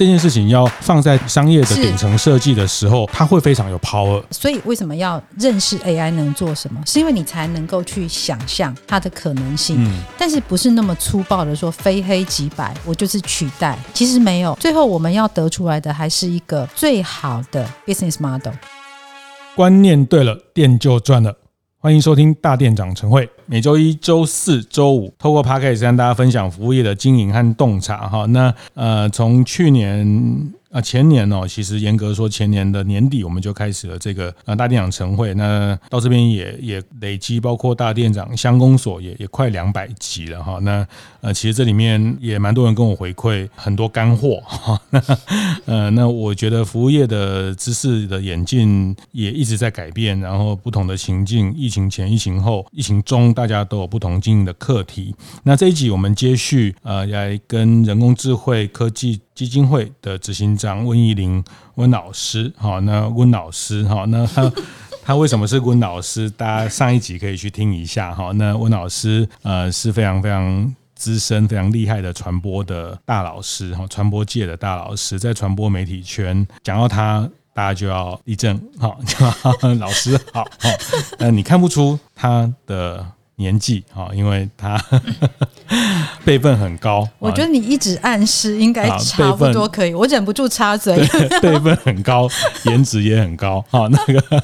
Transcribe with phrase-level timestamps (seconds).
[0.00, 4.24] 这件事情要放在商业的顶层设计的时候，它会非常有 power。
[4.30, 6.80] 所以为什么要认识 AI 能做什么？
[6.86, 9.76] 是因为你才能够去想象它的可能性。
[9.84, 13.78] 嗯，但是不是那么粗暴的说非黑即白，我就是取代。
[13.92, 18.54] 其实没有，最后我们要得出来的还是一个最好的 business model。
[19.54, 21.36] 观念对了，店就赚了。
[21.76, 28.08] 欢迎收听大店长晨会，每周一、周四、周五，透过 Podcast 跟大家分享服务业的经营和洞察。
[28.08, 30.52] 哈，那呃，从去年。
[30.70, 35.34] 啊，前年哦，其实严格说，前年的年底我们就开始了这个啊大店长晨会。
[35.34, 40.60] 那到这边也也累积，包括大店长乡公所也也快两百集了哈。
[40.62, 40.86] 那
[41.22, 44.80] 呃，其实这里面也蛮多人跟我回馈很多干货哈。
[45.66, 55.14] 呃，那我觉得服务业的知识的演进也一直在改变，然后不同的情境，疫情前、疫情后、疫情中，大家都有不同经营的课题。
[55.44, 59.18] 那这一集我们接续呃，来跟人工智慧科技。
[59.34, 61.42] 基金会的执行长温怡玲
[61.76, 64.52] 温老师，好，那温老师，好，那他
[65.02, 66.28] 他为什么是温老师？
[66.28, 79.00] 大家上一集可以去听一下，哈，那温老师呃是非常非常资深、非常厉害的传播的大老师，哈，传播界的大老师，在传播媒体圈讲到他，大家就要立正，好，
[79.80, 80.68] 老师好，好，
[81.18, 83.06] 那你看不出他的。
[83.40, 84.78] 年纪哈，因为他
[86.26, 87.08] 辈分很高。
[87.18, 90.94] 我觉得你一直暗示应该差不多可以，我忍不住插嘴。
[91.40, 92.28] 辈分很高，
[92.66, 93.64] 颜值也很高。
[93.70, 94.42] 好，那个，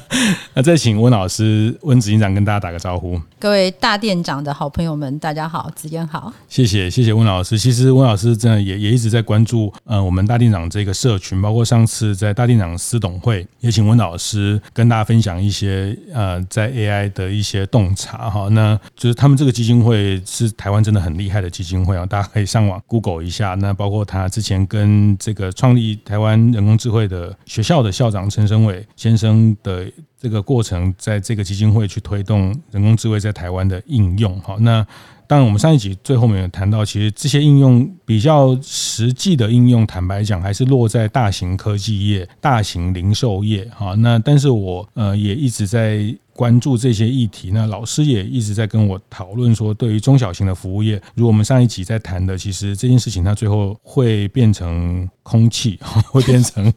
[0.55, 3.21] 那再请温老师、温执行长跟大家打个招呼。
[3.37, 6.33] 各位大店长的好朋友们，大家好，子彦好。
[6.49, 7.59] 谢谢，谢谢温老师。
[7.59, 18.47] 其实温老师真的也也一直在关注呃我们大店长这个社群，包括上次在大店长私董会，也请温老师跟大家分享一些呃在 AI 的一些洞察哈。
[18.49, 23.53] 那就是他们这个基金会是台湾真的很厉害的基金会啊，大家可以上网 Google 一下。
[23.55, 34.39] 那包括他之前跟这个创立台湾人工智慧的学校的校长陈生伟先生的这个过程，在这个基金会去推动人工智慧在台湾的应用。
[34.41, 34.85] 好，那
[35.27, 43.69] 当然我们上一集最后面有谈到，其实这些应用比较实际的应用，坦白讲还是落在大型科技业、大型零售业。
[43.75, 46.15] 好，那但是我呃也一直在。
[46.37, 55.79] 关注这些议题，那老师也一直在跟我讨论说，对于中小型的服务业，如果我们上一集在谈的，其实这件事情它最后会变成空气，
[56.13, 56.71] 会变成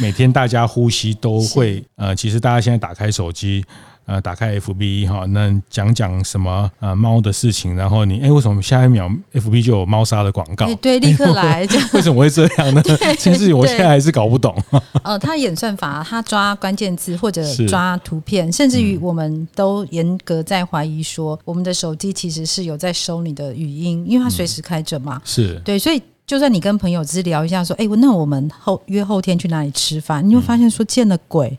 [0.00, 3.62] 每天大家呼吸都会 呃，其实大家现在打开手机。
[4.06, 10.72] 呃，打开 FB 哈，那讲讲什么呃猫的事情，然后你哎，为什么下一秒 FB 就有猫砂的广告？
[10.76, 11.66] 对，立刻来。
[11.92, 12.82] 为什么会这样呢？
[13.18, 14.56] 其实我现在还是搞不懂。
[15.02, 25.20] 呃，它演算法，它抓关键字或者抓图片，甚至于我们都严格在怀疑说，我们的手机其实是有在收你的语音，因为它随时开着嘛。
[25.24, 26.00] 是对，所以。
[26.26, 30.28] 就算你跟朋友只是聊一下，说，哎，那我们后约后天去哪里吃饭？
[30.28, 31.56] 你会发现说见了鬼，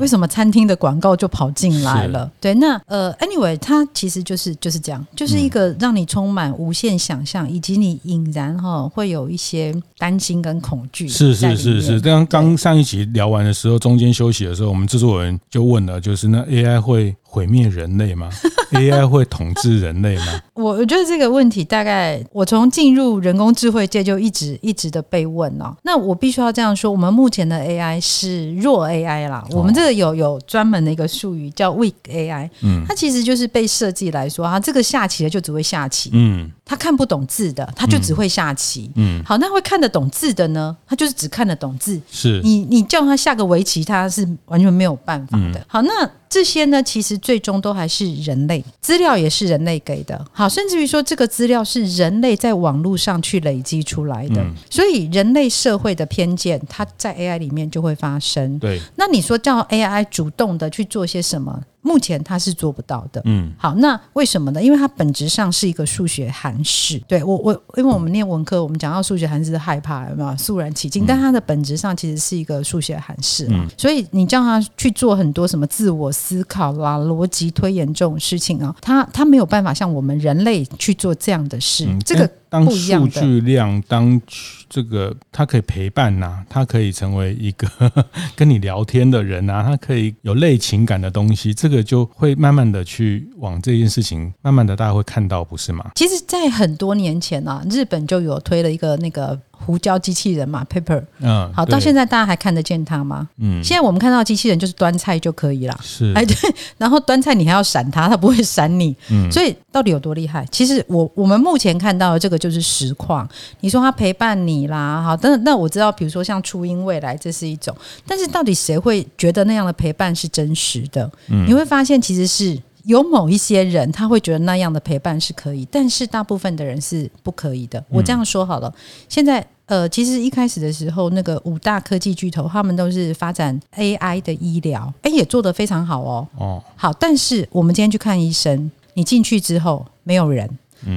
[0.00, 2.28] 为什么餐厅的广告就跑进来了？
[2.40, 11.06] 对，那呃，anyway，它其实就是就是这样，就是一个让你充满无限想象，以及你引然哈会有一些担心跟恐惧。
[11.06, 18.30] 是是是是，刚刚上一集聊完的时候，中间休息的时候，我们制作人就问了，就是那 AI 会毁灭人类吗？
[18.72, 20.40] AI 会统治人类吗？
[20.54, 25.74] 我我觉得这个问题大概我从进入人工智慧界就一直一直的被问哦。
[25.82, 29.42] 那我必须要这样说，我们目前的 AI 是弱 AI 啦。
[29.50, 39.20] 我们这个有有专门的一个术语叫 weak AI，嗯，它其实就是被设计来说，它这个下棋的就只会下棋，嗯，它看不懂字的，他就只会下棋，嗯。
[39.24, 40.76] 好，那会看得懂字的呢？
[40.86, 45.64] 他就是只看得懂字，是你你叫他下个围棋，他是完全没有办法的。
[45.66, 46.08] 好，那。
[46.30, 50.22] 这些呢，其实最终都还是人类资料，也是人类给的。
[50.30, 58.58] 好，甚至于说这个资料是人类在网络上去累积出来的，所以人类社会的偏见，它在 AI 里面就会发生。
[58.58, 61.62] 对，那你说叫 AI 主动的去做些什么？
[61.82, 63.22] 目前它是做不到的。
[63.24, 64.62] 嗯，好，那为什么呢？
[64.62, 66.98] 因为它本质上是一个数学函式。
[67.08, 70.36] 对我，我因为我们念文科，我们讲到数学函式害怕有没有？
[70.36, 73.66] 肃然起敬，但它的本质上其实是一个数学函式嘛。
[73.76, 81.88] 所以你叫他去做很多什么自我思考啦、逻辑推演这种事情啊，他他没有办法像我们人类去做这样的事。
[82.04, 82.30] 这个。
[82.48, 84.20] 当数据量，当
[84.68, 87.68] 这个它可以陪伴呐、啊，它可以成为一个
[88.34, 95.90] 跟你聊天的人呐、啊，它可以有类情感的东西，这个就会慢慢的去往这件事情，慢慢的大家会看到，不是吗？
[95.94, 99.38] 其实，在很多年前啊，日本就有推了一个那个。
[99.64, 101.02] 胡椒机器人嘛，Pepper。
[101.20, 103.28] 嗯，好，到现在大家还看得见它吗？
[103.38, 105.78] 嗯，现在我们看到机器人就是端菜就可以了。
[105.82, 106.36] 是，哎对，
[106.78, 108.96] 然后端菜你还要闪它，它不会闪你。
[109.10, 110.46] 嗯，所以到底有多厉害？
[110.50, 113.28] 其实我我们目前看到的这个就是实况。
[113.60, 117.76] 你说它陪伴你啦，好，但那我知道，比如说像初音未来，这是一种，
[118.06, 121.10] 但是到底谁会觉得那样的陪伴是真实的？
[121.28, 122.58] 嗯，你会发现其实是。
[122.88, 127.84] 有某一些人，他会觉得那样的陪伴是可以，但是大部分的人是不可以的。
[127.90, 128.74] 我这样说好了，
[129.10, 136.26] 现在呃，其实一开始的时候，那个五大科技巨头，他们都是发展 AI 的医疗，哎，也做得非常好哦。
[136.38, 140.48] 哦，好，但是我们今天去看医生，你进去之后没有人。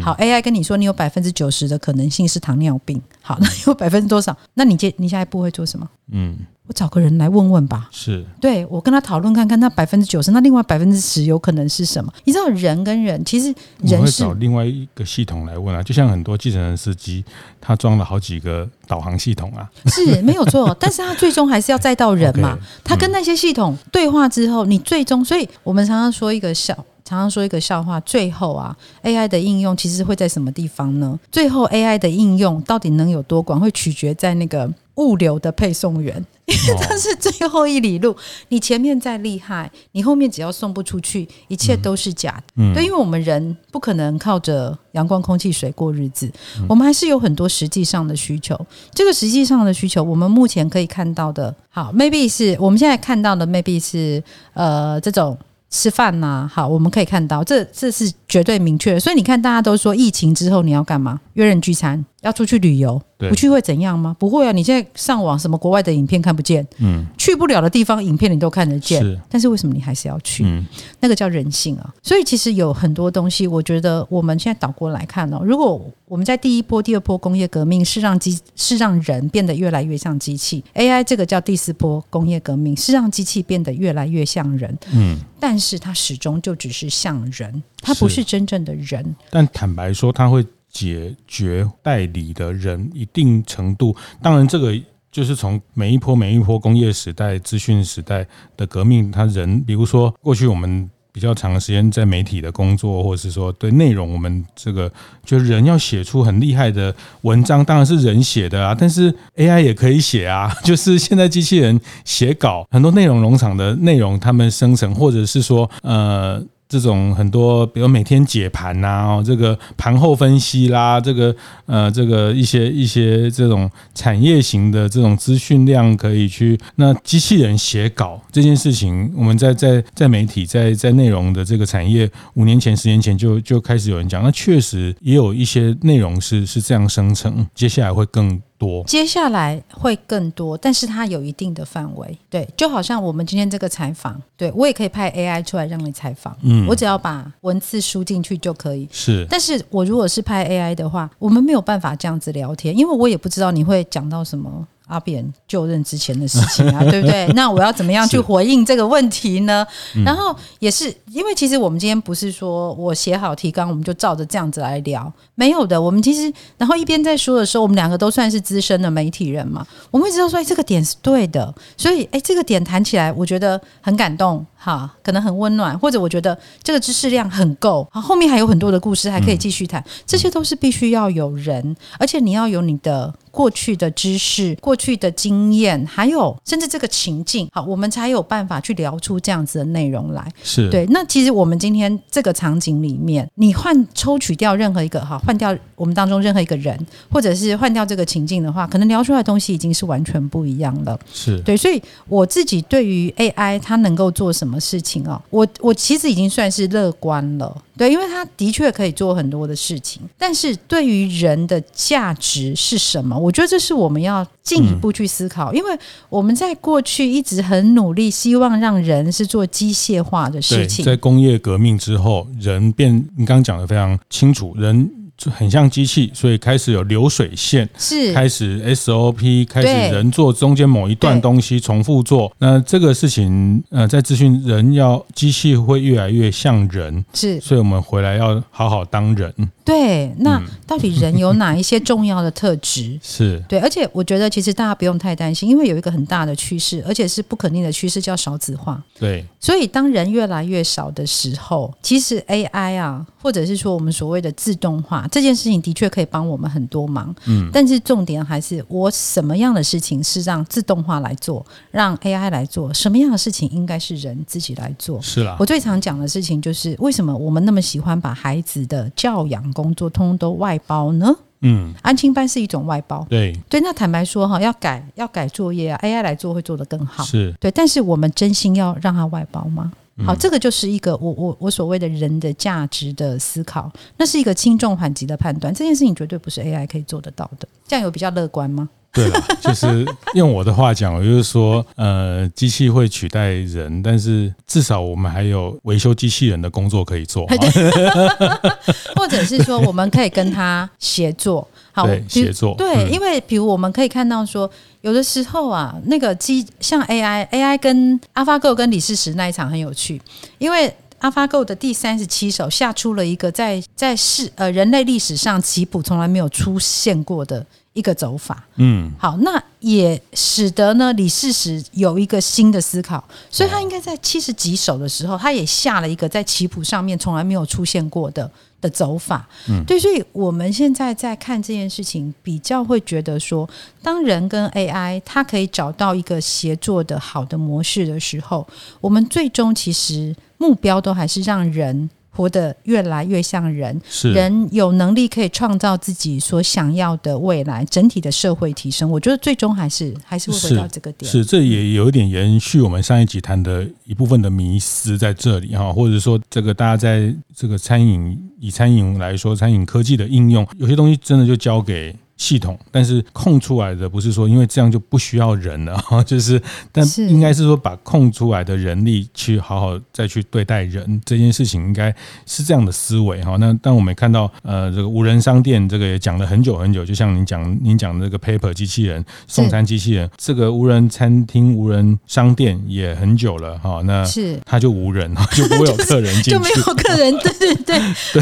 [0.03, 3.01] 好，AI 跟你说，你有百分之九十的可能性是糖尿病。
[3.21, 4.35] 好，那有百分之多少？
[4.55, 5.89] 那你接你下一步会做什么？
[6.11, 6.37] 嗯。
[6.67, 7.89] 我找个人来问问吧。
[7.91, 12.13] 是，对，我跟他讨论看看，那百分之九十，那另外百分之十有可能是什么？
[12.23, 17.25] 你知道人跟人其实人会找另外一个系统来问啊，就像很多计程车司机，
[17.59, 22.55] 他装了好几个导航系统啊，是没有错， 但是他最终还是要载到人嘛。
[22.55, 28.73] Okay, 他跟那些系统对话之后，你最终，所以我们常常说一个笑，常常说一个笑话，最后啊
[29.03, 31.19] ，AI 的应用其实会在什么地方呢？
[31.29, 34.71] 最后 AI 的应用到底能有多广，会取决在那个。
[34.95, 38.15] 物流的配送员，因为它是最后一里路。
[38.49, 42.53] 你前面再厉害，你后面只要送不出去，一切都是假的。
[42.57, 46.29] 嗯，对，因为我们人不可能靠着阳光、空气、水过日子，
[46.67, 48.59] 我们还是有很多实际上的需求。
[48.93, 54.21] 这个实际上的需求，我们目前可以看到的，好，maybe 是我们现在看到的，maybe 是
[54.53, 55.35] 呃这种。
[55.71, 58.99] 吃饭呐、好，我们可以看到，这这是绝对明确。
[58.99, 61.21] 所以你看，大家都说疫情之后你要干嘛？
[61.33, 64.15] 约人聚餐，要出去旅游，不去会怎样吗？
[64.19, 64.51] 不会啊！
[64.51, 69.01] 你现在上网，什么国外的影片看不见，嗯，去不了的地方，影片你都看得见。
[69.01, 70.43] 是，但是为什么你还是要去？
[70.45, 70.63] 嗯，
[70.99, 71.93] 那个叫人性啊。
[72.03, 85.17] 所以其实有很多东西，我觉得我们现在倒过来看哦，如果我们在第一波、第二波工业革命是让机是让人变得越来越像机器，AI 这个叫第四波工业革命是让机器变得越来越像人，嗯。
[85.39, 89.15] 但是它始终就只是像人，它不是真正的人。
[89.31, 93.95] 但坦白说，它会解决代理的人一定程度。
[94.21, 94.73] 当然，这个
[95.11, 98.25] 就是从每一波每一波工业时代、资讯时代
[98.55, 100.89] 的革命，它人，比如说过去我们。
[101.13, 104.89] 比较长时间在媒体的工作，或者是说对内容，我们这个
[105.25, 110.49] 就是人要写出很厉害的文章，当然是人写的啊，但是 AI 也可以写啊。
[110.63, 116.41] 就是现在机器人写稿，很多内容农场的内容，他们生成，或者是说呃。
[116.71, 121.35] 这种很多，比如每天解盘呐、啊，这个盘后分析啦，这个
[121.65, 126.57] 呃，这个一些一些这种产业型的这种资讯量可以去。
[126.75, 138.41] 那机器人写稿这件事情，我们在在在媒体在在内容的这个产业，五年前十年前就就开始有人讲，那确实也有一些内容是是这样生成，接下来会更。
[138.61, 138.83] 多。
[138.83, 154.67] 接下来会更多，但是它有一定的范围，对，就好像我们今天这个采访，对我也可以派 AI 出来让你采访，嗯，我只要把文字输进去就可以，是，但是我如果是派 AI 的话，我们没有办法这样子聊天，因为我也不知道你会讲到什么。
[154.91, 157.25] 阿扁就任之前的事情啊， 对不对？
[157.33, 159.65] 那我要怎么样去回应这个问题呢？
[160.05, 165.81] 然后也是因为，其实我们今天不是说我写好提纲，我们就照着这样子来聊，没有的。
[165.81, 174.45] 我们其实，然后一边在说的时候，我们两个都算是资深的媒体人嘛，我们会知道说，哎，这个点是对的，所以，哎，这个点谈起来，我觉得很感动。
[174.63, 190.25] 哈，可能很温暖，或者我觉得这个知识量很够，好，后面还有很多的故事还可以继续谈，这些都是必须要有人，而且你要有你的过去的知识、过去的经验，还有甚至这个情境，好，我们才有办法去聊出这样子的内容来。
[190.43, 190.85] 是对。
[190.87, 196.77] 那其实我们今天这个场景里面，你换抽取掉任何一个哈，换掉我们当中任何一个人，
[197.11, 200.97] 或者是换掉这个情境的话，可能聊出来的东西已经是完全不一样了。
[201.13, 204.61] 是对，所以我自己对于 AI 它能够做什么？
[204.61, 205.19] 事情啊？
[205.31, 210.03] 我我其实已经算是乐观了，对，因为他的确可以做很多的事情。
[210.15, 213.17] 但是对于人的价值是什么？
[213.17, 215.75] 我觉得这是我们要进一步去思考，因为
[216.07, 220.85] 我们在过去一直很努力，希望让人是做机械化的事情。
[220.85, 224.91] 在工业革命之后，人变，你刚刚讲的非常清楚，人。
[225.29, 232.31] 很像机器，所以开始有流水线，是开始 SOP，开始人做中间某一段东西重复做。
[232.39, 239.33] 那这个事情，呃，在资讯人要机器会越来越像人，是，所以我们回来要好好当人。
[239.63, 242.99] 对，那到底人有哪一些重要的特质？
[243.03, 248.81] 是对，而且我觉得其实大家不用太担心，因为有一个很大的趋势，而且是不可逆的趋势，叫少子化。
[248.99, 255.07] 对，所以当人越来越少的时候，其实 AI 啊，或者是说我们所谓的自动化。
[255.11, 257.13] 这件事情的确可以帮我们很多忙。
[257.27, 264.99] 嗯，但是重点还是我什么样的事情是让自动化来做，让 AI 来做，什么样的事情应该是人自己来做？
[265.01, 265.35] 是啦。
[265.37, 271.13] 我最常讲的事情就是，为什么我们那么喜欢把孩子的教养工作通通都外包呢？
[271.43, 273.59] 嗯，安亲班是一种外包，对对。
[273.61, 277.49] 那坦白说哈，要改要改作业啊，AI 来做会做得更好，是对。
[277.49, 279.71] 但是我们真心要让它外包吗？
[280.05, 285.53] 好，这个就是一个我我我所谓的人的价值的思考，那是一个轻重缓急的判断。
[285.53, 287.47] 这件事情绝对不是 AI 可以做得到的。
[287.67, 288.67] 这样有比较乐观吗？
[288.93, 297.25] 对了， 就是用我的话讲，我就是说，呃，机器会取代人，但是至少我们还有维修机器人的工作可以做，
[298.95, 301.47] 或者是说，我们可以跟他协作。
[301.73, 304.49] 好，协作对，因为比如我们可以看到说，
[304.81, 310.01] 有的时候啊，那个机像 AI，AI 跟 AlphaGo 跟李世石那一场很有趣，
[310.37, 317.45] 因为 AlphaGo 的第三十七手下出了一个在在世呃人类历史上棋谱从来没有出现过的。
[317.73, 333.49] 一个走法，嗯，好，那也使得呢李世石有一个新的思考，所以他应该在七十几首的时候，他也下了一个在棋谱上面从来没有出现过的的走法，嗯，对，所以我们现在在看这件事情，比较会觉得说，
[333.81, 338.45] 当人跟 AI 它可以找到一个协作的好的模式的时候，
[338.81, 341.89] 我们最终其实目标都还是让人。
[342.21, 351.11] 活得越来越像人，是人有能力可以创造自己所想要的未来，整体的社会提升，我觉得最终还是还是会回到这个点。
[351.11, 361.95] 是，是这也有一点延续我们上一集谈的一部分的迷思在这里哈，或者说这个大家在这个餐饮以餐饮来说，餐饮科技的应用，有些东西真的就交给。
[362.21, 366.39] 系统，但是空出来的不是说，因为这样就不需要人了， 就是，
[366.71, 371.91] 但应该是说把空出来的人力去好好再去对待人这件事情，应该
[372.27, 373.37] 是这样的思维哈。
[373.39, 383.81] 那但我们看到呃这个无人商店，这个也讲了很久很久，就像您讲您讲的这个 Pepper 机器人送餐机器人，这个无人餐厅、无人商店也很久了哈。
[383.83, 387.79] 那是它就无人， 就不会有客人进去， 就没有客人，对对对，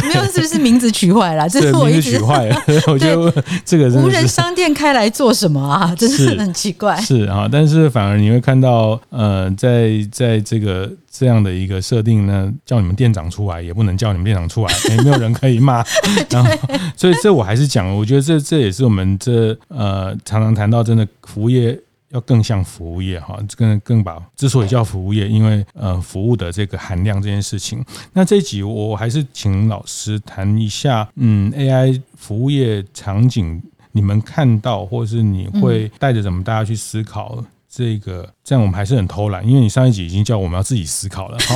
[0.07, 1.49] 没有是不是名字取坏了？
[1.49, 2.55] 这是我一直取坏了，
[2.87, 3.88] 我觉得这个。
[3.95, 5.93] 无人商店开来做什么啊？
[5.95, 6.99] 真是很奇怪。
[7.01, 15.83] 是啊，但是反而你会看到，呃，在在这个这样的一个设定呢，叫你们店长出来也不能叫你们店长出来，也 没有人可以骂。
[16.29, 16.51] 然后，
[16.95, 21.79] 所以这我还是讲，我觉得这这也是我们这呃常常谈到，真的服务业。
[22.11, 27.85] 要更像服务业哈，更更把之所以叫服务业，因为呃服务的这个含量这件事情。
[28.13, 33.61] 那这一集我还是请老师谈一下，嗯，AI 服务业场景，
[33.99, 38.33] 你们看到或是你会带着怎么大家去思考这个？
[38.49, 41.55] 这样我们还是很偷懒，因为你上一集已经叫我们要自己思考了哈。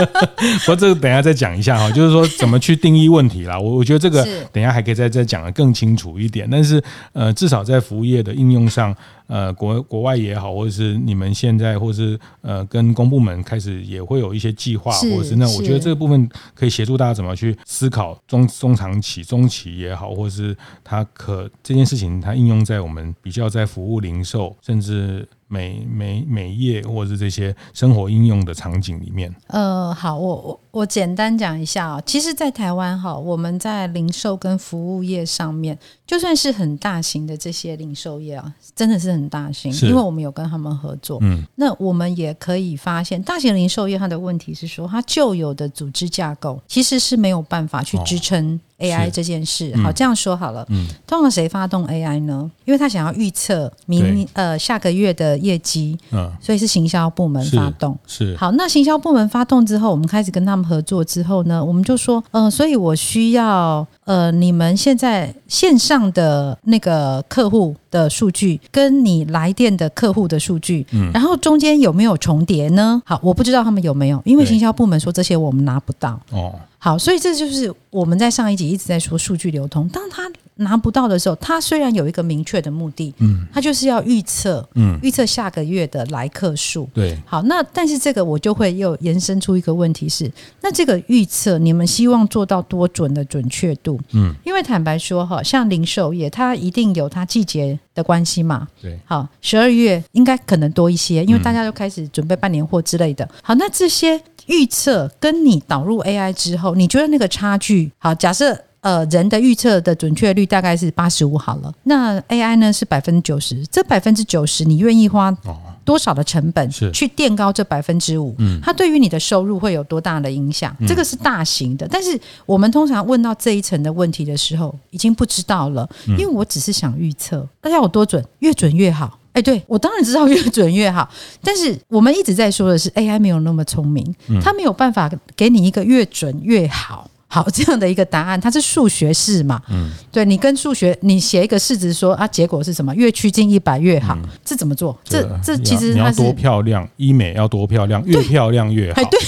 [0.64, 3.60] 不过这个等一下再讲一下哈，就是说怎么去定义问题啦。
[3.60, 6.48] 我我觉得这个等一下还可以再再讲的更清楚一点。
[6.50, 8.96] 但是呃，至少在服务业的应用上，
[9.26, 25.28] 呃，国国外也好，或者是你们现在，或是呃，跟公部门开始也会有一些计划，或者是那我觉得这个部分可以协助大家怎么去思考中中长期、中期也好，或者是它可这件事情它应用在我们比较在服务零售，甚至。
[25.52, 32.02] 美美美业或者是这些生活应用的场景里面，呃，好，我我我简单讲一下啊。
[32.04, 41.18] 其实，在台湾哈，我们在零售跟服务业上面，就算是很大型的这些零售业啊，真的是很大型，因为我们有跟他们合作。
[41.22, 48.60] 嗯，那我们也可以发现，大型零售业它的问题是说，它旧有的组织架构其实是没有办法去支撑。
[48.82, 50.66] AI 这件事，好，这样说好了。
[50.68, 52.50] 嗯，通常谁发动 AI 呢？
[52.64, 57.96] 因为他想要预测明呃下个月的业绩，嗯，所以是行销部门发动。
[58.06, 73.00] 是，好，那行销部门发动之后，我们开始跟他们合作之后呢，我们就说，嗯，所以我需要呃你们现在线上的那个客户的数据，跟你来电的客户的数据，嗯，然后中间有没有重叠呢？
[73.04, 76.18] 好，我不知道他们有没有，因为行销部门说这些我们拿不到。
[76.30, 76.54] 哦。
[76.84, 79.88] 好，所以这就是我们在上一集一直在说数据流通。
[79.90, 86.90] 当他拿不到的时候，他虽然有一个明确的目的，嗯，他就是要预测，嗯，预测下个月的来客数。
[86.92, 90.28] 对，好，那但是这个我就会又延伸出一个问题是，
[90.60, 94.00] 那这个预测你们希望做到多准的准确度？
[94.10, 98.66] 嗯，因为坦白说哈，像零售业，它一定有它季节的关系嘛。
[98.80, 103.28] 对，好，十二月应该可能多一些，因为大家都开始准备办年货之类的。
[103.40, 104.20] 好，那这些。
[104.46, 108.14] 预测跟你导入 AI 之后，你觉得那个差距好？
[108.14, 115.36] 假设呃人的预测的准确率大概是八十五好了，那 AI 呢是百分之九十，这百分之九十你愿意花
[115.84, 120.74] 多少的成本去垫高这百分之五，嗯它对于你的收入会有多大的影响？
[120.80, 129.18] 嗯、这个是大型的，但是我们通常问到这一层的问题的时候，已经不知道了，因为我只是想预测，大家有多准，越准越好。
[129.32, 131.08] 哎，对，我当然知道越准越好，
[131.42, 137.08] 但是我们一直在说的是 AI 没有那么聪明，它没有办法给你一个越准越好。
[137.32, 139.58] 好，这样的一个答案，它是数学式嘛？
[139.70, 142.94] 嗯，对，你跟数学，你写一个式子说啊，结果是什么？
[142.94, 144.94] 越趋近一百越好，嗯、这怎么做？
[145.02, 149.00] 这这其实你要多漂亮，医美要多漂亮，越漂亮越好。
[149.04, 149.18] 对，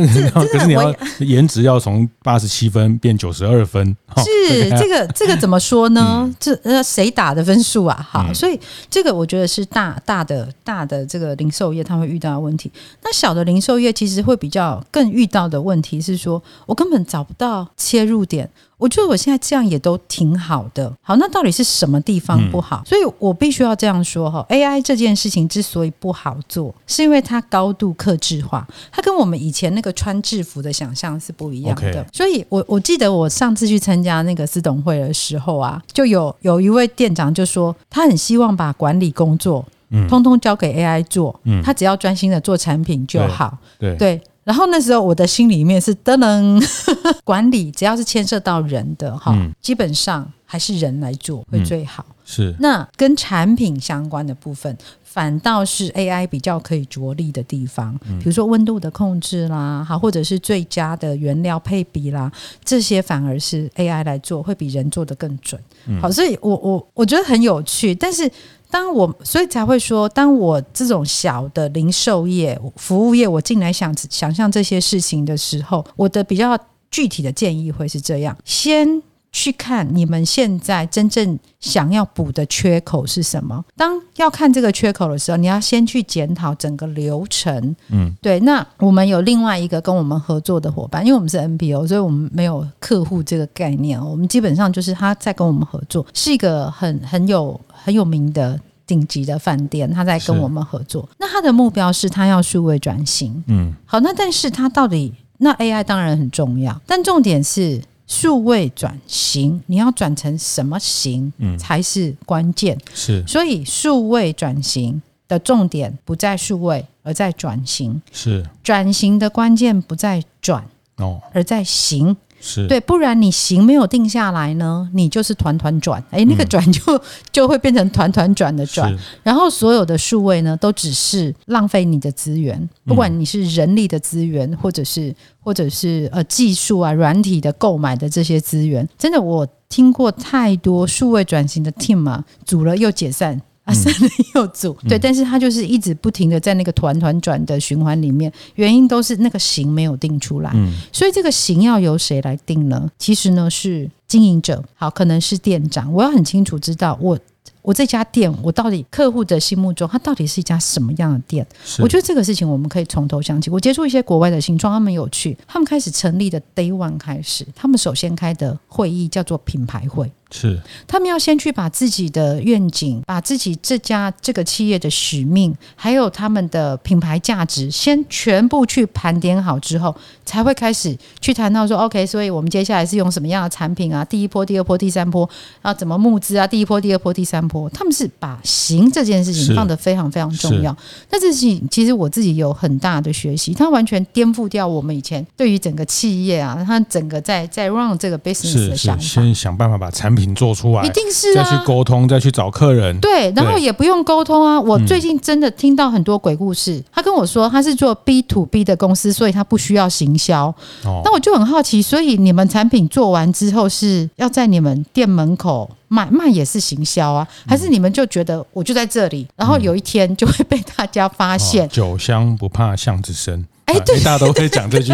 [0.30, 3.94] 可是你要颜值要从八十七分变九十二分。
[4.16, 6.22] 是这个这个怎么说呢？
[6.22, 8.08] 嗯、这呃谁打的分数啊？
[8.10, 12.72] 好，所以这个我觉得是大大的大的这个零售业他会遇到的问题。
[13.02, 17.41] 那小的零售业其实会比较更遇到的问题是说，我根本找不到。
[17.42, 20.92] 到切入点，我觉得我现在这样也都挺好的。
[21.02, 22.82] 好，那到底是什么地方不好？
[22.84, 24.46] 嗯、所以我必须要这样说哈。
[24.48, 32.06] AI 这件事情之所以不好做，是因为它高度克制化，它跟我们以前那个穿制服的想象是不一样的。
[32.12, 39.64] 所以我我记得我上次去参加那个私董会的时候啊，就有有一位店长就说，他很希望把管理工作
[40.08, 43.58] 通通交给 AI 做，嗯、他只要专心的做产品就好。
[43.78, 46.60] 对对然后那时候我的心里面是噔噔，
[47.24, 52.04] 管理只要是牵涉到人的哈，嗯、基本上还是人来做会最好。
[52.08, 62.30] 嗯、是那跟产品相关的部分，反倒是 AI 比较可以着力的地方，嗯、比如说温度的控制啦，哈，或者是最佳的原料配比啦，
[62.64, 65.60] 这些反而是 AI 来做会比人做的更准。
[65.86, 68.30] 嗯、好，所以我我我觉得很有趣，但是。
[68.72, 76.58] 当我所以才会说，当我这种小的零售业、服务业，我进来想想象这些事情的时候，我的比较
[76.90, 79.02] 具体的建议会是这样：先。
[79.32, 83.64] 去看你们现在真正想要补的缺口是什么？
[83.74, 87.74] 当要看这个缺口的时候，你要先去检讨整个流程。
[87.88, 88.38] 嗯，对。
[88.40, 93.98] 那我们有另外一个跟我们合作的伙伴，因为我们是 NPO，所以我们没有客户这个概念。
[93.98, 101.08] 我们基本上就是他在跟我们合作，是一个很很有很有名的顶级的饭店，他在跟我们合作。
[101.18, 103.42] 那他的目标是他要数位转型。
[103.46, 103.98] 嗯，好。
[104.00, 107.80] 那但是他到底那 AI 当然很重要，但重点是。
[108.12, 112.76] 数位转型，你要转成什么型才是关键？
[112.76, 118.02] 嗯、是，所以数位转型的重点不在数位，而在转型。
[118.12, 120.62] 是，转型的关键不在转
[120.96, 122.14] 哦，而在型。
[122.42, 122.66] 是。
[122.66, 127.00] 对，不然你行没有定下来呢，你就是团团转，哎，那个转就、嗯、
[127.30, 143.40] 就会变成团团转的转，然后所有的数位呢，都只是浪费你的资源，不管你是人力的资源，或者是或者是呃技术啊、软体的购买的这些资源，真的我听过太多数位转型的 team 啊，组了又解散。
[143.74, 152.90] 啊，三了又组，对，但是他就是一直不停的在那个团团转的循环里面，原因都是那个型没有定出来，嗯，所以这个型要由谁来定呢？
[152.98, 157.18] 其实呢是经营者，好，可能是店长，我要很清楚知道我。
[157.60, 161.46] 我这家店，我到底客户的心目中，它到底是一家什么样的店？
[161.78, 163.50] 我觉得这个事情我们可以从头讲起。
[163.50, 170.10] 我接触一些国外的新创，他们有趣，他们开始成立的 Day One 开始，他们首先开的会议叫做品牌会。
[170.32, 184.02] 是，他们要先去把自己的愿景，把自己这家这个企业的使命，还有他们的品牌价值，先全部去盘点好之后，才会开始去谈到说，OK，所以我们接下来是用什么样的产品啊？
[184.04, 185.28] 第一波、第二波、第三波
[185.60, 185.72] 啊？
[185.74, 186.46] 怎么募资啊？
[186.46, 190.74] 第一波、第二波、第三波，他们是把行这件事情放得非常非常重要。
[191.10, 199.02] 那这事情其实我自己有很大的学习，它完全颠覆掉我们以前对于整个企业啊，它整个在在 run 这个 business 的想法。
[199.02, 200.21] 先想办法把产品。
[200.34, 202.98] 做出来，一定是啊，再去沟通，再去找客人。
[203.00, 204.60] 对，然后也不用沟通啊。
[204.60, 206.74] 我最近真的听到很多鬼故事。
[206.74, 210.46] 嗯、他跟我说他是做 B to B 的公司，所以他不需要行销。
[210.84, 217.26] 哦，那我就很好奇，所以你们产品做完之后是要在你们店门口卖，卖也是行销啊？
[217.46, 221.66] 还是你们就觉得我就在这里，然后有一天就会被大家发现？
[221.66, 223.46] 嗯哦、酒香不怕巷子深。
[223.72, 224.92] 哎，对，大家都会讲这句。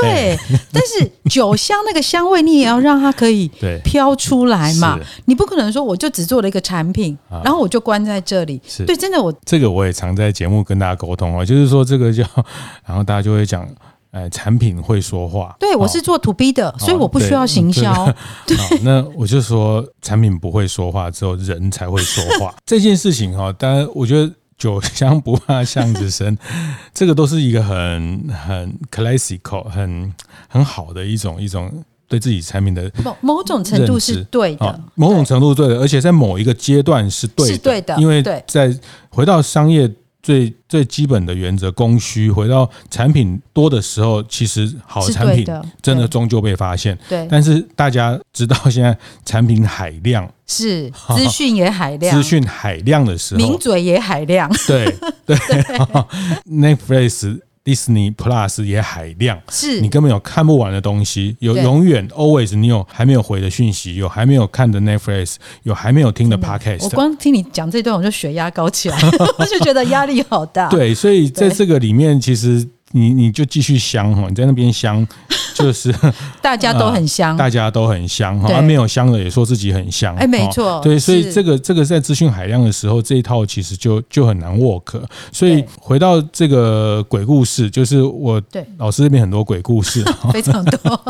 [0.00, 0.38] 对，
[0.72, 3.50] 但是酒香那个香味，你也要让它可以
[3.84, 4.98] 飘出来嘛。
[5.24, 8.60] 你不可能说我就只做了一个产品，然后我就关在这里。
[8.66, 12.24] 是对，真的我这个我也常在节目跟大家沟通啊，就是说这个叫，
[12.86, 13.66] 然后大家就会讲，
[14.10, 15.54] 哎，产品会说话。
[15.58, 18.12] 对，我是做 To B 的，所以我不需要行销。
[18.46, 22.54] 对，那我就说产品不会说话，只有人才会说话。
[22.66, 24.30] 这件事情哈，当然我觉得。
[24.56, 26.36] 酒香不怕巷子深，
[26.94, 30.12] 这个都是一个很很 classical、很
[30.48, 38.76] 很好的一种一种对自己产品的某某种程度是对的，某种程度对的，而且在某一个阶段是对的，是对的，因为在
[39.10, 39.90] 回到商业。
[40.24, 45.46] 最最基本的原则，供需回到产品多的时候，其实好的产品
[45.82, 46.98] 真的终究被发现。
[47.08, 54.50] 对，但是大家知道现在产品海量，是资讯也海量，资讯海量的时候，名嘴也海量。
[54.66, 54.92] 对
[55.26, 55.36] 对，
[56.50, 57.40] Netflix。
[57.64, 59.80] Disney Plus 也海量，是。
[59.80, 66.84] 你根本有看不完的东西，有永远 always 你有还没有回的讯息，有还没有看的 Netflix，有还没有听的 Podcast。
[66.84, 68.98] 我光听你讲这段，我就血压高起来，
[69.38, 70.68] 我就觉得压力好大。
[70.68, 75.06] 对，所以在这个里面，其实你你就继续香哈，你在那边香。
[75.54, 75.94] 就是
[76.42, 85.00] 大家都很香，大家都很香哈，没有香的也说自己很香，哎，没错，对，所以这个这个在资讯海量的时候，这一套其实就就很难 work。
[85.30, 90.02] 所以回到这个鬼故事，就是我对老师这边很多鬼故事，
[90.34, 91.00] 非常多，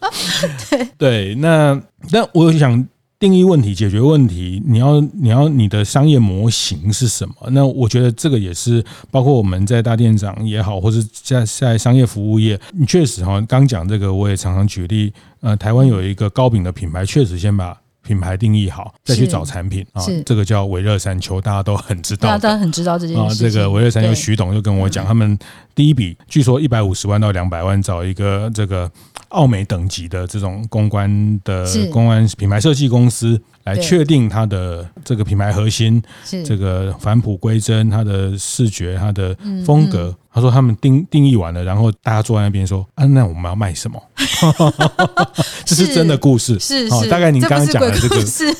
[0.70, 1.78] 对对，那
[2.10, 2.82] 那我想。
[3.22, 7.34] 定义问题，解决问题，你要你要你的商业模型是什么？
[7.50, 23.36] 那我觉得这个也是包括我们在大店长也好，或是在在商业服务业，你确实哈，刚讲这个我也常常举例，呃，台湾有一个糕饼的品牌，确实先把品牌定义好，再去找产品啊，这个叫微热山丘，大家都很知道，大家都很知道这件事。
[23.36, 25.38] 这个微热山丘，徐董就跟我讲，他们
[25.76, 28.90] 第一笔据说一百五十万到两百万找一个这个。
[29.32, 36.02] 奥美等级的这种公关的公关品牌设计公司来确定它的这个品牌核心，
[36.44, 40.14] 这个返璞归真，它的视觉，它的风格。
[40.32, 44.00] 他说他们定定义完了，然后大家坐在那边说：“啊，那我们要卖什么？”
[45.64, 47.08] 这是真的故事，是是。
[47.08, 48.16] 大概您刚刚讲的这个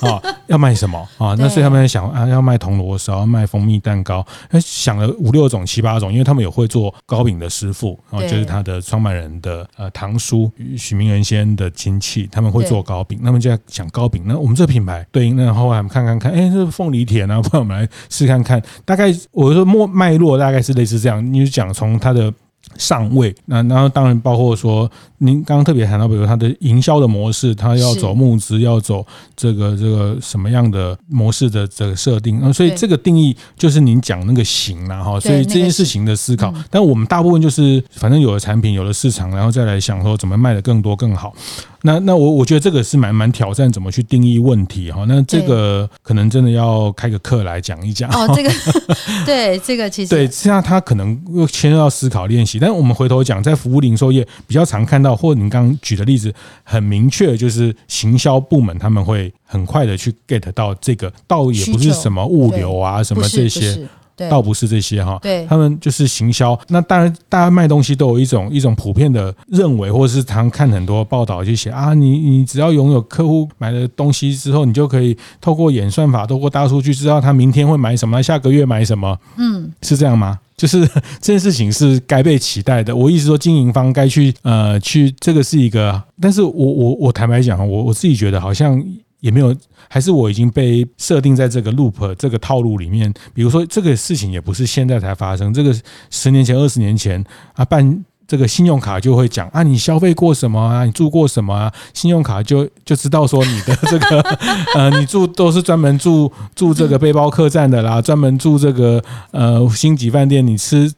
[0.07, 1.35] 啊，要卖什么啊？
[1.39, 4.25] 那所以他们在想啊，要卖铜锣烧，要卖蜂蜜蛋糕，
[4.61, 14.23] 想了五六种、七八种，因为他们有会做糕饼的师傅，啊，就是他的创办人的呃堂叔许明仁先生的亲戚，他们会做糕饼，他们就在想糕饼。
[14.27, 18.63] 那我们这个品牌对应，那后来我们看看看，哎，这凤梨甜啊，不然我们来试看看。
[18.85, 21.62] 大概我说脉脉络大概是类似这样，你就讲。
[21.62, 22.33] 讲从它的
[22.77, 29.05] 上位，那然后当然包括说，您刚刚特别谈到，比如它的营销的模式，它要走募资，要走
[29.37, 35.20] 这个这个什么样的模式的这个设定，那所以这个定义就是您讲那个型了哈。
[35.20, 41.35] 所以这件事情的思考，但我们大部分就是反正有了产品，有了市场，然后再来想说怎么卖得更多更好。
[41.83, 45.05] 那那我我觉得这个是蛮蛮挑战，怎么去定义问题哈？
[45.09, 48.09] 那这个可能真的要开个课来讲一讲。
[48.11, 48.51] 哦，这个
[49.27, 52.59] 对这个其实对，这样他可能又牵涉到思考练习。
[52.59, 63.87] 但是我们回头讲，在服务零售业比较常看到，或者您刚刚举的例子很明确，就是行销部门他们会很快的去 get 到这个，倒也不是什么物流啊什么这些。
[64.31, 66.59] 倒不是这些哈，对，他们就是行销。
[66.68, 79.18] 那当然，大家卖东西都有一种一种普遍的认为，或者是常看很多报道就写啊，你你只要拥有客户买了东西之后，你就可以透过演算法，透过大数据知道他明天会买什么，下个月买什么。
[79.37, 80.38] 嗯，是这样吗？
[80.57, 80.87] 就是
[81.20, 82.94] 这件事情是该被期待的。
[82.94, 88.83] 我意思说，经营方该去呃去这个是一个，但是我我我坦白讲，我我自己觉得好像。
[89.23, 89.57] 也没有，
[89.89, 93.11] 还是我已经被设定在这个 loop 这个套路里面。
[93.33, 95.73] 比如说，这个事情也不是现在才发生，这个
[96.11, 104.21] 十年前、二十年前啊，半这个信用卡就会讲啊，你消费过什么啊，你住过什么啊，信用卡就就知道说你的这个
[104.75, 110.90] 呃，你住都是专门住住这个背包客栈的啦，专门住这个呃星级饭店，你吃。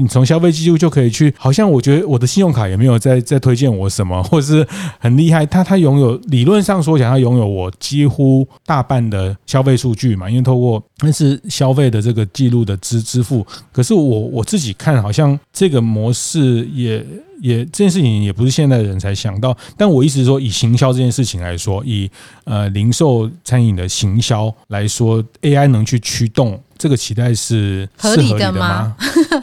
[0.00, 4.66] 你从消费记录就可以去，好像我觉得我的信用卡也没有在在推荐我什么，或者是
[4.98, 5.46] 很厉害。
[5.46, 13.46] 他他拥有理论上说讲，他拥有我几乎大半的消费数据嘛，因为透过那是消费的这个记录的支支付。
[13.70, 17.04] 可是我我自己看，好像这个模式也
[17.40, 19.56] 也这件事情也不是现代人才想到。
[19.76, 22.10] 但我意思是说，以行销这件事情来说，以
[22.44, 26.60] 呃零售餐饮的行销来说，AI 能去驱动。
[26.78, 28.94] 这个期待是合理的吗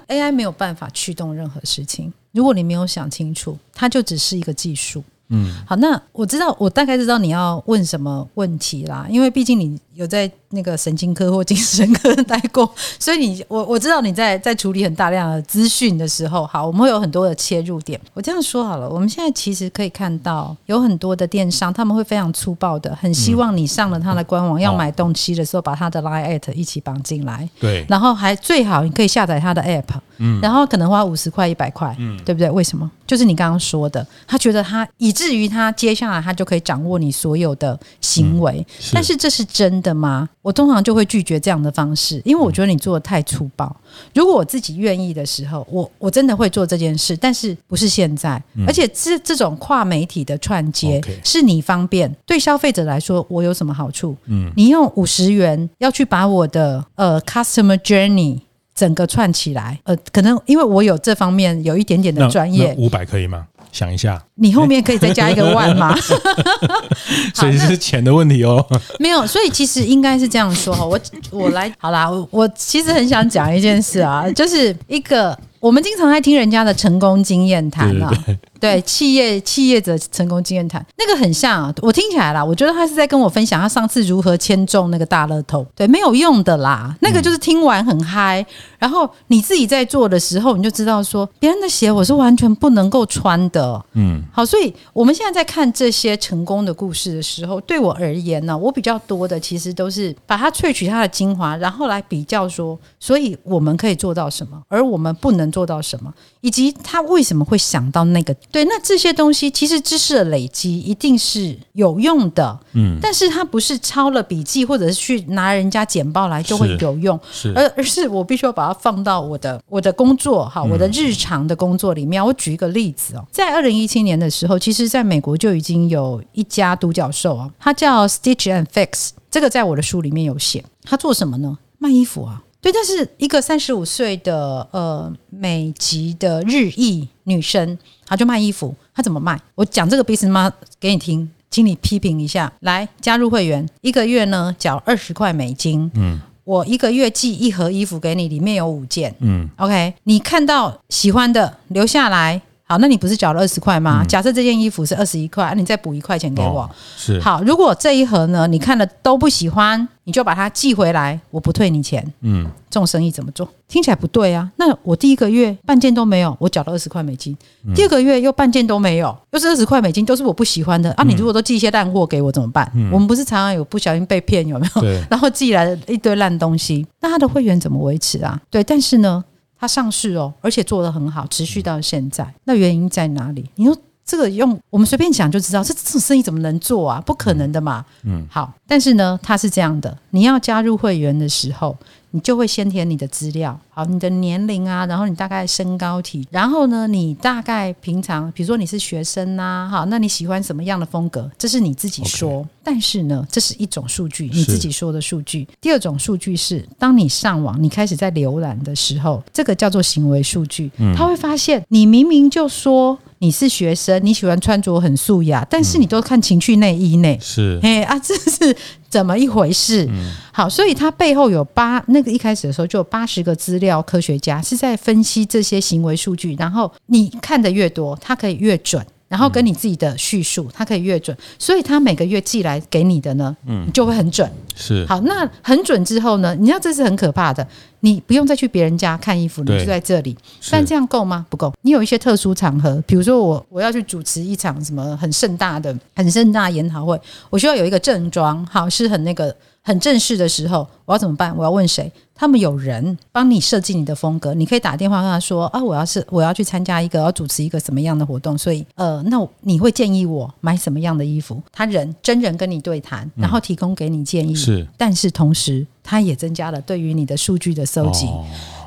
[0.08, 2.14] ？AI 没有办法驱动任何事情。
[2.32, 5.04] 如果你没有想清楚，它就只是一个技术。
[5.30, 10.32] 嗯，好，那我知道，我大概知道你要问什么问题啦，因为毕竟你有在。
[10.56, 18.00] 那个神经科或精神科待过， 所以你我我知道你在在处理很大量的资讯的时候，好，我们会有很多的切入点。
[18.14, 32.48] 我这样说好了，我们现在其实可以看到有很多的电商，他们会非常粗暴的，很希望你上了他的官网要买东西的时候，把他的 Line at 一起绑进来，对，然后还最好你可以下载他的 App，嗯，然后可能花五十块一百块，嗯，对不对？
[32.52, 32.92] 为什么？
[33.08, 40.28] 就是你刚刚说的，他觉得他以至于他接下来他就可以掌握你所有的行为，但是这是真的吗？
[40.42, 43.76] 我通常就会拒绝这样的方式，因为我觉得你做的太粗暴。
[44.16, 48.42] 如果我自己愿意的时候，我我真的会做这件事，但是不是现在。
[48.66, 54.16] 而且这这种跨媒体的串接是你方便，对消费者来说，我有什么好处？
[54.26, 58.40] 嗯，你用五十元要去把我的呃 customer journey
[58.74, 63.46] 整个串起来，呃，可能因为我有这方面有一点点的专业，五百可以吗？
[63.74, 65.94] 想一下，你后面可以再加一个 万吗？
[67.36, 68.66] 所以是钱的问题哦。
[69.00, 70.86] 没有，所以其实应该是这样说哈。
[70.86, 70.98] 我
[71.32, 75.38] 我来好啦，我我其实很想讲一件事啊，就是一个。
[75.60, 78.38] 我们经常在听人家的成功经验谈啊，对
[78.82, 88.46] 企业企业者成功经验谈，那个很像啊，我听起来啦，我觉得他是在跟我分享他上次如何签中那个大乐透，对，没有用的啦，那个就是听完很嗨，
[88.80, 105.44] 然后你自己在做的时候，你就知道说别人的鞋我是完全不能够穿的，嗯，好，所以我们现在在看这些成功的故事的时候，对我而言呢，我比较多的其实都是把它萃取它的精华，然后来比较说，所以我们可以做到什么，而我们不能。
[105.54, 108.34] 做到什么，以及他为什么会想到那个？
[108.54, 122.24] 对，那这些东西其实知识的累积一定是有用的，嗯，但是它不是抄了笔记或者是去拿人家简报来就会有用，是，而而是我必须要把它放到我的我的工作哈，我的日常的工作里面。
[122.24, 131.58] 我举一个例子哦，在二零一七年的时候，其实在美国就已经有一家独角兽啊，它叫 Stitch and Fix，这个在我的书里面有写，它做什么呢？
[131.80, 132.44] 卖衣服啊。
[132.62, 137.78] 对，但是一个三十五岁的呃美籍的日裔女生，
[138.14, 139.40] 她就卖衣服，他怎么卖？
[139.56, 142.54] 我讲这个 business model 给你听，请你批评一下。
[142.60, 152.40] 来加入会员，一个月呢缴二十块美金，嗯，我一个月寄一盒衣服给你，里面有五件，嗯，OK，你看到喜欢的留下来。
[152.66, 154.02] 好，那你不是缴了二十块吗？
[154.04, 156.62] 嗯、假设这件衣服是二十一块，你再补一块钱给我。
[156.62, 157.20] 哦、是。
[157.20, 162.02] 好，如果这一盒呢，你看了都不喜欢，你就把它寄回来，我不退你钱。
[162.22, 163.48] 嗯，这种生意怎么做？
[163.68, 164.50] 听起来不对啊。
[164.56, 167.38] 那我第一个月半件都没有，我缴了二十块美金。
[167.68, 171.04] 嗯、第二个月又半件都没有，又是二十块美金，都是我不喜欢的啊。
[171.04, 172.72] 你如果都寄一些烂货给我怎么办？
[172.74, 174.82] 嗯、我们不是常常有不小心被骗有没有？
[174.82, 175.04] 对。
[175.12, 178.40] 然后寄来了一堆烂东西，那他的会员怎么维持啊？
[178.50, 179.22] 对，但是呢。
[179.64, 182.28] 他上市哦，而且做得很好，持续到现在。
[182.44, 183.50] 那原因在哪里？
[183.56, 183.74] 你说
[184.04, 187.00] 这个用我们随便讲就知道，这这种生意怎么能做啊？
[187.06, 187.86] 不可能的嘛。
[188.04, 191.78] 嗯，好，但是呢，它是这样的，你要加入会员的时候。
[192.16, 201.28] 你就会先填你的资料，好，你的年龄啊，然后你大概身高体，然后呢，你大概平常，比如说你是学生呐、啊，好，那你喜欢什么样的风格？
[201.40, 202.48] 这是你自己说。
[202.64, 205.48] 但是呢，这是一种数据，你自己说的数据。
[205.60, 218.56] 第二种数据是，当你上网，你开始在浏览的时候，这个叫做行为数据，他会发现你明明就说你是学生，你喜欢穿着很素雅，但是你都看情趣内衣内，是，哎啊，这是。
[218.94, 219.90] 怎么一回事？
[220.32, 228.86] 好，所以它背后有八那个一开始的时候就有八十个资料科学家是在分析这些行为数据，然后你看的越多，它可以越准。
[229.14, 234.28] 然后跟你自己的叙述，它可以越准，所以他每个月寄来给你的呢，嗯，就会很准。
[234.56, 237.48] 是好，那很准之后呢，你知道这是很可怕的，
[237.82, 240.18] 你不用再去别人家看衣服，你就在这里。
[240.50, 241.24] 但这样够吗？
[241.30, 241.54] 不够。
[241.62, 247.00] 你有一些特殊场合，比如说我我要去主持一场什么很盛大的、很盛大的研讨会，
[247.30, 249.36] 我需要有一个正装，好，是很那个。
[249.64, 251.36] 很正式的时候，我要怎么办？
[251.36, 251.90] 我要问谁？
[252.14, 261.42] 他们有人帮你设计你的风格，你可以打电话跟他说啊，我要是我要去参加一个，要主持一个什么样的活动，所以呃，那你会建议我买什么样的衣服？
[261.52, 264.36] 他人真人跟你对谈，然后提供给你建议。
[264.36, 268.06] 是，但是同时他也增加了对于你的数据的搜集。
[268.08, 268.26] 哦，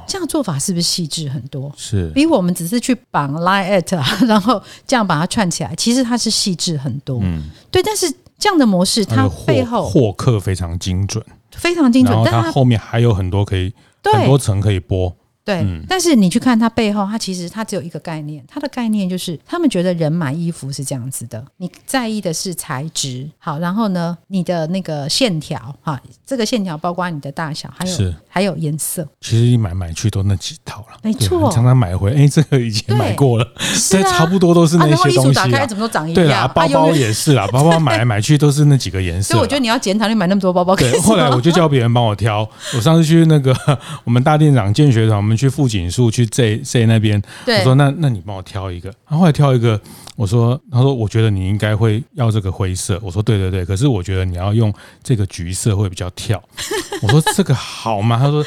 [0.09, 1.71] 这样做法是不是细致很多？
[1.77, 7.21] 是，比我们只是去绑 line at，然后这样把它串起来，其实它是细致很多。
[7.23, 8.11] 嗯，对，但是。
[8.38, 12.14] 这样的模式，它背后获客非常精准，非常精准。
[12.14, 13.72] 然后它后面还有很多可以，
[14.14, 15.16] 很多层可以播。
[15.47, 29.07] 对，嗯、但是你去看它背后，它其实它只有一个概念，它的概念就是他们觉得人买衣服是这样子的，你在意的是材质，好，然后呢，你的那个线条，哈，这个线条包括你的大小，还有是还有颜色。
[29.21, 33.47] 其实你买买去都那几套了，没错，常常买回，哎，这个以前买过了，
[33.89, 35.13] 这、啊、差不多都是那些东西、啊。
[35.13, 36.15] 啊、然后衣橱打开怎么都长一样？
[36.15, 39.35] 对啊，包包也是啊，包包买来买去都是那几个颜色。
[39.35, 40.75] 所以我觉得你要检讨，你买那么多包包。
[40.75, 42.49] 对，后来我就叫别人帮我挑。
[42.75, 43.55] 我上次去那个
[44.03, 46.07] 我们大店长建学团，我们去富锦树。
[46.11, 49.79] 去 Z Z 那边，我说那那你帮我挑一个，他后来挑一个，
[50.14, 54.72] 我说他说我觉得你应该会要这个灰色，我说对对对，可是我觉得你要用
[55.03, 56.42] 这个橘色会比较跳，
[57.03, 58.16] 我说这个好吗？
[58.18, 58.42] 他说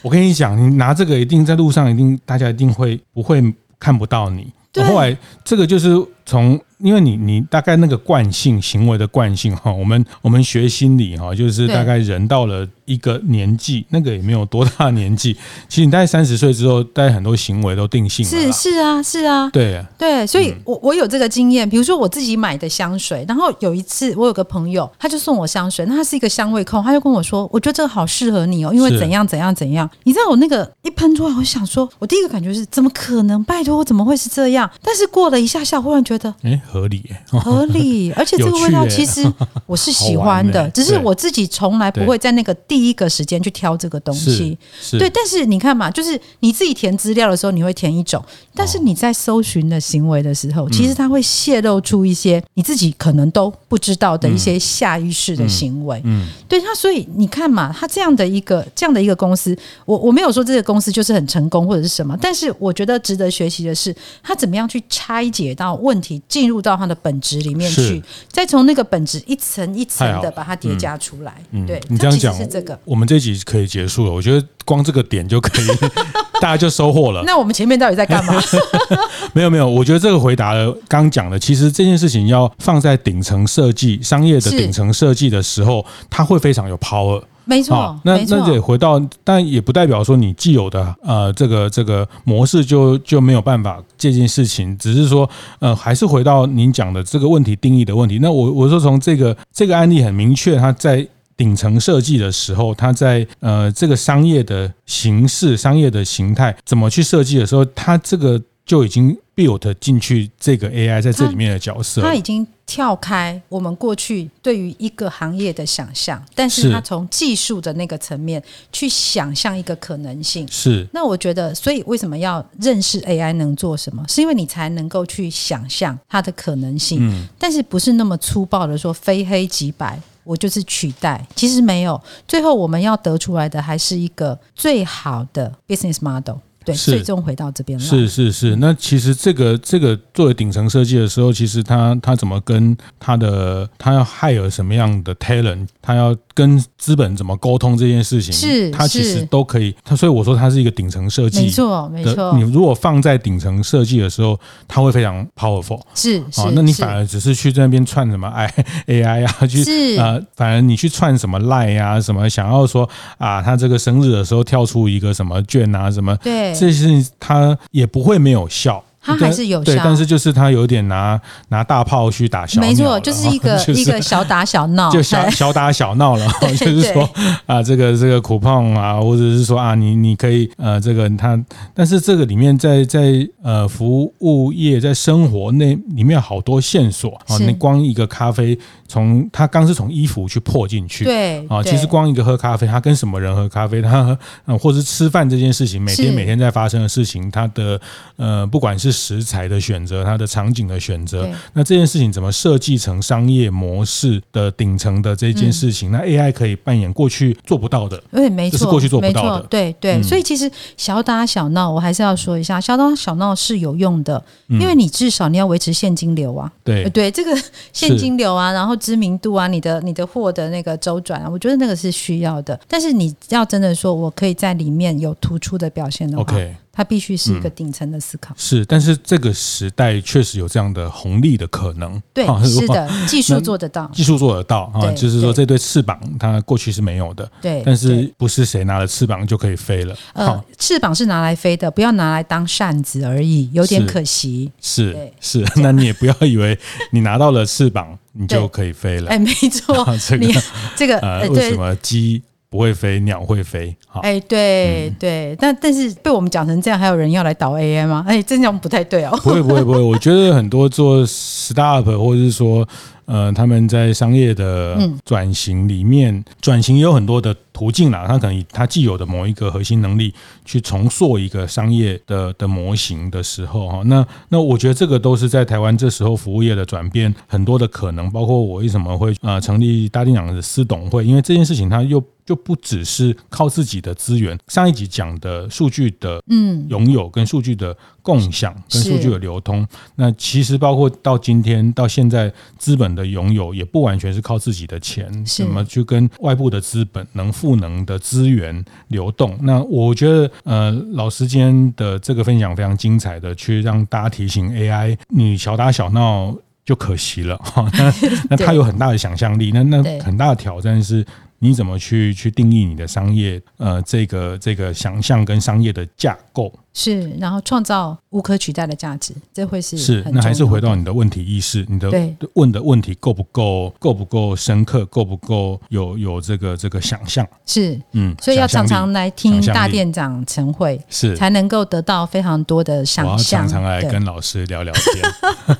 [0.00, 3.40] 我跟你讲，你拿这个一定在路上一定大家一定会不会
[3.78, 4.52] 看不到你。
[4.74, 5.90] 我后来这个就是
[6.26, 6.60] 从。
[6.82, 15.32] 因为你你大概那个惯性行为的惯性哈，我们我们学心理哈，就是大概人到了一个年纪，那个也没有多大年纪，
[15.70, 18.28] 其实你大概三十岁之后，大概很多行为都定性了。
[18.28, 29.88] 是是啊是啊，对对，所以我我有这个经验，比如说我自己买的香水，然后有一次我有个朋友，他就送我香水，那他是一个香味控，他就跟我说，我觉得这个好适合你哦，因为怎样怎样怎样。
[30.02, 33.44] 你知道我那个一喷出来，我想说，我第一个感觉是怎么可能？
[33.44, 34.68] 拜托，我怎么会是这样？
[34.82, 36.11] 但是过了一下下，忽然觉得，
[36.42, 37.02] 哎，合理。
[37.26, 39.24] 合理， 而且这个味道其实
[39.66, 44.56] 我是喜欢的，只是我自己从来不会在那个第一个时间去挑这个东西。
[44.92, 48.22] 对，但是你看嘛，就是你自己填资料的时候，你会填一种，
[48.54, 56.00] 但是你在搜寻的行为的时候，其实它会泄露出一些你自己可能都不知道的一些下意识的行为。
[56.04, 67.42] 嗯，对，它所以你看嘛，它这样的一个这样的一个公司，我我没有说这个公司就是很成功或者是什么，但是我觉得值得学习的是，它怎么样去拆解到问题，进入到它的本质。
[67.42, 71.34] 里面去，再从那个本质一层一层的把它叠加出来。
[71.50, 74.12] 嗯，对，你这样讲是这个，我们这集可以结束了。
[74.12, 75.66] 我觉得光这个点就可以，
[76.40, 77.22] 大家就收获了。
[77.24, 78.40] 那我们前面到底在干嘛？
[79.34, 81.38] 没有没有，我觉得这个回答了刚讲的。
[81.38, 87.22] 其实这件事情要放在顶层设计、商业的顶层设计的时候，它会非常有 power。
[87.44, 95.28] 没错，那那得回到，但也不代表说你既有的呃这个这个模式就就没有办法这件事情，只是说
[95.58, 98.18] 呃还是回到您讲的这个问题定义的问题。
[98.20, 112.46] 那我我说从这个这个案例很明确，它在顶层设计的时候，它在呃这个商业的形式、商业的形态怎么去设计的时候，它这个就已经 built 进去这个 AI 在这里面的角色，它已经。
[112.64, 120.48] 跳开我们过去对于一个行业的想象，但是他从技术的那个层面去想象一个可能性。
[120.48, 124.02] 是，那我觉得，所以为什么要认识 AI 能做什么？
[124.08, 126.98] 是因为你才能够去想象它的可能性。
[127.02, 131.26] 嗯，但是不是那么粗暴的说非黑即白，我就是取代。
[131.36, 136.36] 其实没有，最后我们要得出来的还是一个最好的 business model。
[136.64, 137.84] 对，最终回到这边了。
[137.84, 149.74] 是是是，那其实这个这个作为顶层设计的时候，其实他他怎么跟他的他要 hire 什么样的 talent，他要跟资本怎么沟通这件事情，是，他其实都可以。
[149.84, 152.32] 他所以我说他是一个顶层设计，没错没错。
[152.36, 155.80] 你如果放在顶层设计的时候，他会非常 powerful。
[155.94, 158.52] 是啊，那你反而只是去在那边串什么 i
[158.86, 166.51] AI 啊，去啊，反而你去串什么 line 啊，什么想要说啊，他这个生日的时候跳出一个什么券啊，什么对。
[166.52, 168.84] 这些他也不会没有效。
[169.02, 176.26] 他还是有效，对，但是就是他有点拿拿大炮去打小，没错，就是一个 一个小打小闹，就小小打小闹了。
[176.56, 177.08] 就是说
[177.46, 181.38] 啊，这个这个 coupon 啊，或者是说啊，你你可以呃，这个他，
[181.74, 197.80] 但是这个里面在在呃服务业在生活那里面好多线索啊，你光一个咖啡，从他刚是从衣服去破进去，对啊，其实光一个喝咖啡，他跟什么人喝咖啡，他嗯，或者是吃饭这件事情，每天每天在发生的事情，他的
[198.16, 209.94] 呃，不管是食材的选择，它的场景的选择，那这件事情怎么设计成商业模式的顶层的这件事情，嗯、那 AI 可以扮演过去做不到的，对，没错，是过去做不到的，对对。
[209.94, 216.88] 嗯、所以其实小打小闹，我还是要说一下，小打小闹是有用的，因为你至少你要维持现金流啊，对。
[216.90, 217.34] 对，这个
[217.72, 222.58] 现金流啊，然后知名度啊，你的你的货的那个周转啊，我觉得那个是需要的。
[222.68, 226.24] 但是你要真的说我可以在里面有突出的表现的话。
[226.24, 246.58] Okay 它必须是一个顶层的思考，嗯，是，但是这个时代确实有这样的红利的可能，对，是的， 技术做得到，技术做得到啊，就是说这对翅膀它过去是没有的，对，但是不是谁拿了翅膀就可以飞了，呃，翅膀是拿来飞的，不要拿来当扇子而已，有点可惜，是是， 那你也不要以为
[246.92, 250.42] 你拿到了翅膀你就可以飞了，哎，没错， 这个
[250.74, 252.22] 这个呃，为什么鸡？
[252.52, 253.74] 不会飞，鸟会飞。
[253.88, 258.04] 好，哎，对、嗯、对，但但是被我们讲成这样，还有人要来导 AI 吗？
[258.06, 259.18] 哎，这样不太对哦。
[259.22, 262.68] 不会不会不会，我觉得很多做 startup 或者是说。
[263.06, 268.06] 呃，他们在商业的转型里面，转型也有很多的途径啦。
[268.06, 270.12] 他可能以他既有的某一个核心能力
[270.44, 278.10] 去重塑一个商业的的模型的时候，哈，那那我觉得这个都是在台湾这时候服务业的转变很多的可能。
[278.10, 284.38] 包括我为什么会呃成立大店长的私董会，因为这件事情它又就不只是靠自己的资源。
[284.48, 299.38] 上一集讲的数据的嗯拥有跟数据的共享跟数据的流通，那其实包括到今天到现在资本的拥有也不完全是靠自己的钱，怎么去跟外部的资本能赋能的资源流动。
[299.42, 307.70] 那我觉得，呃，老师今天的这个分享非常精彩的，去让大家提醒 AI，你小打小闹就可惜了哈。
[307.78, 307.94] 那
[308.30, 311.06] 那它有很大的想象力，那那很大的挑战是。
[311.44, 313.42] 你怎么去去定义你的商业？
[313.56, 316.54] 呃，这个这个想象跟商业的架构。
[316.74, 320.02] 是，然后创造无可取代的价值，这会是是。
[320.10, 321.90] 那还是回到你的问题意识，你的
[322.32, 327.26] 问的问题够不够够不够深刻，够不够有有这个这个想象？
[327.44, 333.42] 是，嗯，所以要常常来听大店长晨会，是才能够得到非常多的想象。
[333.42, 335.58] 常常来跟老师聊聊天，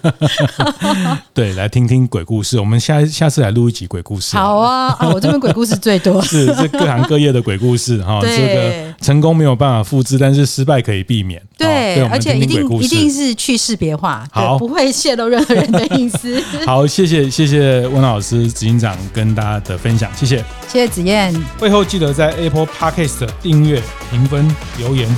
[1.34, 2.58] 对，来听听鬼故事。
[2.58, 4.34] 我们下下次来录一集鬼故事。
[4.34, 8.18] 好啊，啊，我这边鬼故事最多，是这各行各业的鬼故事哈。
[8.24, 11.01] 这个成功没有办法复制，但是失败可以。
[11.02, 16.42] 避免对，而且一定一定是去识别化，好，不会泄露任何人的隐私。
[16.66, 20.38] 好，谢谢谢谢温老师执行长跟大家的分享，谢谢
[20.68, 21.34] 谢谢子燕。
[21.58, 24.46] 会后记得在 Apple Podcast 订阅、评分、
[24.78, 25.08] 留言。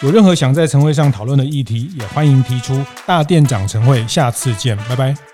[0.00, 2.80] 有任何想在晨会上讨论的议题，也欢迎提出。
[3.04, 5.27] 大店长晨会，下次见，拜拜。